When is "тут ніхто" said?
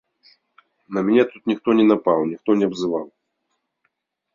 1.35-1.69